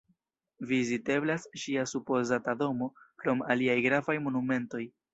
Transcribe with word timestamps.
Viziteblas 0.71 1.45
ŝia 1.65 1.85
supozata 1.93 2.57
domo, 2.65 2.91
krom 3.23 3.47
aliaj 3.57 3.81
gravaj 3.89 4.21
monumentoj. 4.29 4.87